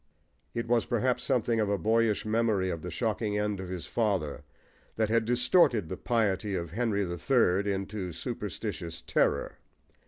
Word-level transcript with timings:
It 0.55 0.67
was 0.67 0.87
perhaps 0.87 1.23
something 1.23 1.59
of 1.59 1.69
a 1.69 1.77
boyish 1.77 2.25
memory 2.25 2.71
of 2.71 2.81
the 2.81 2.89
shocking 2.89 3.37
end 3.37 3.59
of 3.59 3.69
his 3.69 3.85
father 3.85 4.43
that 4.95 5.09
had 5.09 5.25
distorted 5.25 5.89
the 5.89 5.95
piety 5.95 6.55
of 6.55 6.71
Henry 6.71 7.05
the 7.05 7.19
Third 7.19 7.67
into 7.67 8.11
superstitious 8.11 9.03
terror. 9.03 9.59